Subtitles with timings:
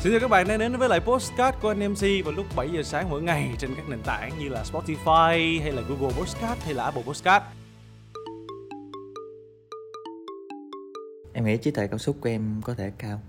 [0.00, 2.70] Xin chào các bạn đang đến với lại Postcard của anh MC vào lúc 7
[2.70, 6.62] giờ sáng mỗi ngày trên các nền tảng như là Spotify hay là Google Postcard
[6.64, 7.44] hay là Apple Postcard.
[11.32, 13.20] em nghĩ trí tuệ cảm xúc của em có thể cao.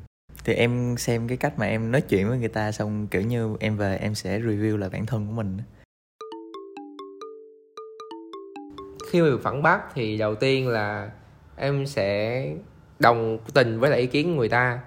[0.43, 3.55] Thì em xem cái cách mà em nói chuyện với người ta xong kiểu như
[3.59, 5.57] em về em sẽ review lại bản thân của mình.
[9.11, 11.11] Khi mà phản bác thì đầu tiên là
[11.55, 12.45] em sẽ
[12.99, 14.79] đồng tình với lại ý kiến của người ta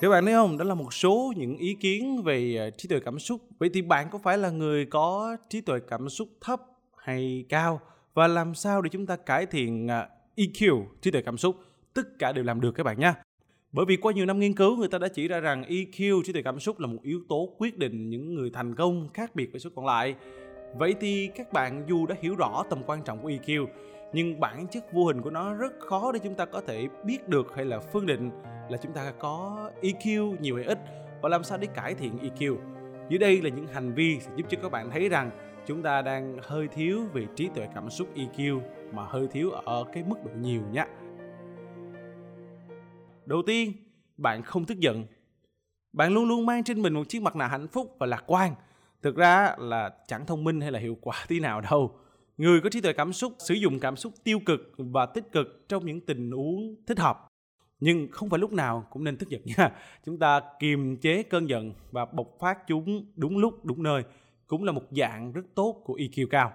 [0.00, 0.58] Các bạn thấy không?
[0.58, 3.40] Đó là một số những ý kiến về à, trí tuệ cảm xúc.
[3.58, 6.60] Vậy thì bạn có phải là người có trí tuệ cảm xúc thấp
[6.96, 7.80] hay cao?
[8.14, 11.56] Và làm sao để chúng ta cải thiện à, EQ, trí tuệ cảm xúc?
[11.94, 13.14] Tất cả đều làm được các bạn nha.
[13.72, 16.32] Bởi vì qua nhiều năm nghiên cứu người ta đã chỉ ra rằng EQ, trí
[16.32, 19.52] tuệ cảm xúc là một yếu tố quyết định những người thành công khác biệt
[19.52, 20.14] với số còn lại.
[20.78, 23.66] Vậy thì các bạn dù đã hiểu rõ tầm quan trọng của EQ
[24.12, 27.28] nhưng bản chất vô hình của nó rất khó để chúng ta có thể biết
[27.28, 28.30] được hay là phân định
[28.68, 30.78] là chúng ta có EQ nhiều hay ít
[31.22, 32.56] và làm sao để cải thiện EQ.
[33.08, 35.30] Dưới đây là những hành vi sẽ giúp cho các bạn thấy rằng
[35.66, 38.60] chúng ta đang hơi thiếu về trí tuệ cảm xúc EQ
[38.92, 40.86] mà hơi thiếu ở cái mức độ nhiều nhé.
[43.26, 43.72] Đầu tiên,
[44.16, 45.06] bạn không tức giận.
[45.92, 48.54] Bạn luôn luôn mang trên mình một chiếc mặt nạ hạnh phúc và lạc quan.
[49.02, 51.98] Thực ra là chẳng thông minh hay là hiệu quả tí nào đâu.
[52.38, 55.64] Người có trí tuệ cảm xúc sử dụng cảm xúc tiêu cực và tích cực
[55.68, 57.28] trong những tình huống thích hợp.
[57.80, 59.70] Nhưng không phải lúc nào cũng nên tức giận nha.
[60.06, 64.02] Chúng ta kiềm chế cơn giận và bộc phát chúng đúng lúc, đúng nơi
[64.46, 66.52] cũng là một dạng rất tốt của EQ cao.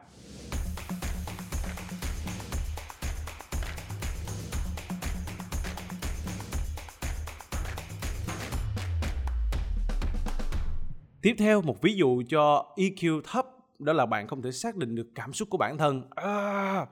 [11.22, 14.96] Tiếp theo một ví dụ cho EQ thấp đó là bạn không thể xác định
[14.96, 16.04] được cảm xúc của bản thân.
[16.16, 16.86] À,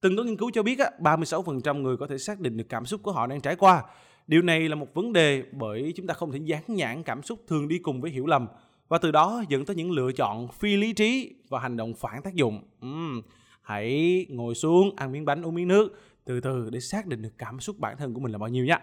[0.00, 2.86] từng có nghiên cứu cho biết á, 36% người có thể xác định được cảm
[2.86, 3.82] xúc của họ đang trải qua.
[4.26, 7.38] Điều này là một vấn đề bởi chúng ta không thể dán nhãn cảm xúc
[7.48, 8.46] thường đi cùng với hiểu lầm
[8.88, 12.22] và từ đó dẫn tới những lựa chọn phi lý trí và hành động phản
[12.22, 12.62] tác dụng.
[12.86, 13.22] Uhm,
[13.62, 17.32] hãy ngồi xuống, ăn miếng bánh, uống miếng nước từ từ để xác định được
[17.38, 18.78] cảm xúc bản thân của mình là bao nhiêu nhé.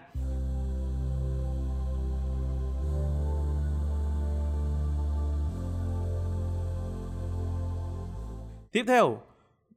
[8.72, 9.18] Tiếp theo,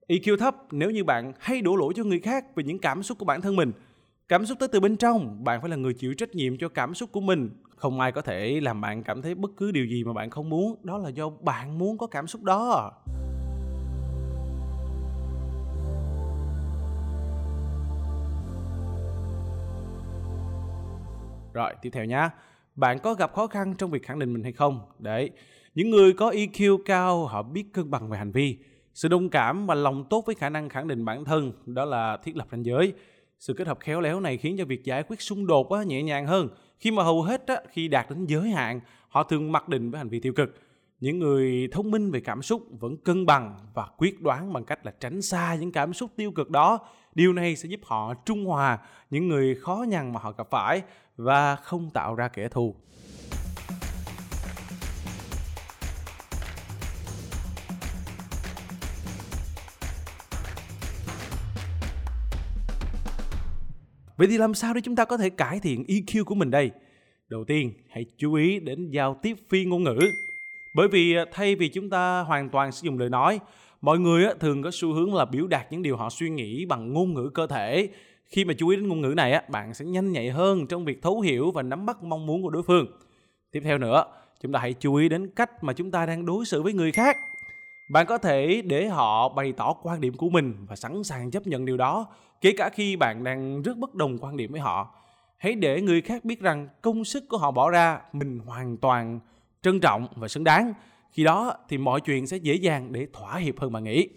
[0.07, 3.17] EQ thấp nếu như bạn hay đổ lỗi cho người khác về những cảm xúc
[3.17, 3.71] của bản thân mình.
[4.27, 6.93] Cảm xúc tới từ bên trong, bạn phải là người chịu trách nhiệm cho cảm
[6.93, 7.49] xúc của mình.
[7.75, 10.49] Không ai có thể làm bạn cảm thấy bất cứ điều gì mà bạn không
[10.49, 12.91] muốn, đó là do bạn muốn có cảm xúc đó.
[21.53, 22.29] Rồi, tiếp theo nhá.
[22.75, 24.79] Bạn có gặp khó khăn trong việc khẳng định mình hay không?
[24.99, 25.31] Đấy,
[25.75, 28.57] những người có EQ cao họ biết cân bằng về hành vi
[28.93, 32.17] sự đồng cảm và lòng tốt với khả năng khẳng định bản thân đó là
[32.17, 32.93] thiết lập ranh giới.
[33.39, 36.03] Sự kết hợp khéo léo này khiến cho việc giải quyết xung đột á, nhẹ
[36.03, 36.49] nhàng hơn.
[36.79, 39.97] Khi mà hầu hết á, khi đạt đến giới hạn họ thường mặc định với
[39.97, 40.55] hành vi tiêu cực.
[40.99, 44.85] Những người thông minh về cảm xúc vẫn cân bằng và quyết đoán bằng cách
[44.85, 46.79] là tránh xa những cảm xúc tiêu cực đó.
[47.15, 50.81] Điều này sẽ giúp họ trung hòa những người khó nhằn mà họ gặp phải
[51.17, 52.75] và không tạo ra kẻ thù.
[64.17, 66.71] Vậy thì làm sao để chúng ta có thể cải thiện EQ của mình đây?
[67.29, 69.99] Đầu tiên, hãy chú ý đến giao tiếp phi ngôn ngữ.
[70.75, 73.39] Bởi vì à, thay vì chúng ta hoàn toàn sử dụng lời nói,
[73.81, 76.65] mọi người à, thường có xu hướng là biểu đạt những điều họ suy nghĩ
[76.65, 77.89] bằng ngôn ngữ cơ thể.
[78.25, 80.85] Khi mà chú ý đến ngôn ngữ này, à, bạn sẽ nhanh nhạy hơn trong
[80.85, 82.87] việc thấu hiểu và nắm bắt mong muốn của đối phương.
[83.51, 84.05] Tiếp theo nữa,
[84.41, 86.91] chúng ta hãy chú ý đến cách mà chúng ta đang đối xử với người
[86.91, 87.17] khác
[87.89, 91.47] bạn có thể để họ bày tỏ quan điểm của mình và sẵn sàng chấp
[91.47, 92.07] nhận điều đó,
[92.41, 94.95] kể cả khi bạn đang rất bất đồng quan điểm với họ.
[95.37, 99.19] Hãy để người khác biết rằng công sức của họ bỏ ra mình hoàn toàn
[99.61, 100.73] trân trọng và xứng đáng.
[101.11, 104.09] Khi đó thì mọi chuyện sẽ dễ dàng để thỏa hiệp hơn bạn nghĩ.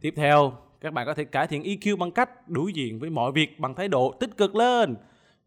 [0.00, 3.32] Tiếp theo các bạn có thể cải thiện EQ bằng cách đối diện với mọi
[3.32, 4.96] việc bằng thái độ tích cực lên.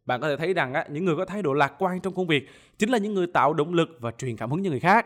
[0.06, 2.28] Bạn có thể thấy rằng á, những người có thái độ lạc quan trong công
[2.28, 5.06] việc chính là những người tạo động lực và truyền cảm hứng cho người khác.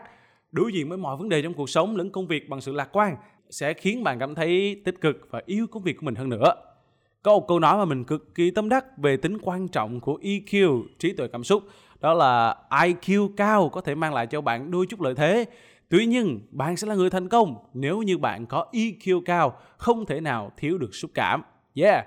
[0.52, 2.88] Đối diện với mọi vấn đề trong cuộc sống lẫn công việc bằng sự lạc
[2.92, 3.16] quan
[3.50, 6.54] sẽ khiến bạn cảm thấy tích cực và yêu công việc của mình hơn nữa.
[7.22, 10.18] Có một câu nói mà mình cực kỳ tâm đắc về tính quan trọng của
[10.22, 11.62] EQ, trí tuệ cảm xúc,
[12.00, 15.44] đó là IQ cao có thể mang lại cho bạn đôi chút lợi thế
[15.92, 20.06] Tuy nhiên, bạn sẽ là người thành công nếu như bạn có EQ cao, không
[20.06, 21.42] thể nào thiếu được xúc cảm.
[21.74, 22.06] Yeah!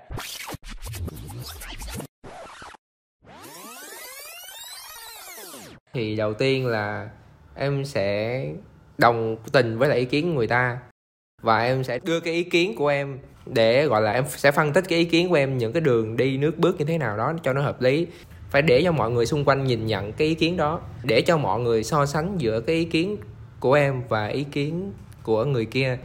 [5.92, 7.10] Thì đầu tiên là
[7.54, 8.44] em sẽ
[8.98, 10.78] đồng tình với lại ý kiến của người ta
[11.42, 14.72] và em sẽ đưa cái ý kiến của em để gọi là em sẽ phân
[14.72, 17.16] tích cái ý kiến của em những cái đường đi nước bước như thế nào
[17.16, 18.06] đó cho nó hợp lý
[18.50, 21.36] phải để cho mọi người xung quanh nhìn nhận cái ý kiến đó để cho
[21.36, 23.16] mọi người so sánh giữa cái ý kiến
[23.60, 24.92] của em và ý kiến
[25.22, 25.98] của người kia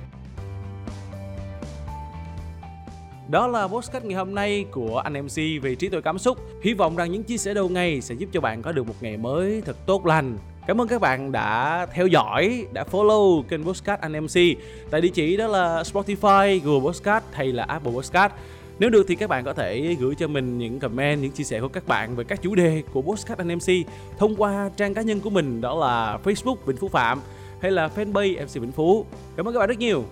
[3.31, 6.38] Đó là podcast ngày hôm nay của anh MC về trí tuệ cảm xúc.
[6.63, 8.94] Hy vọng rằng những chia sẻ đầu ngày sẽ giúp cho bạn có được một
[9.01, 10.38] ngày mới thật tốt lành.
[10.68, 14.57] Cảm ơn các bạn đã theo dõi, đã follow kênh podcast anh MC
[14.92, 18.31] tại địa chỉ đó là Spotify, Google Podcast hay là Apple Podcast.
[18.80, 21.62] Nếu được thì các bạn có thể gửi cho mình những comment, những chia sẻ
[21.62, 23.88] của các bạn về các chủ đề của podcast anh MC
[24.18, 27.21] thông qua trang cá nhân của mình đó là Facebook Vĩnh Phú Phạm
[27.62, 29.06] hay là fanpage MC Vĩnh Phú.
[29.38, 30.04] Cảm ơn các bạn rất nhiều.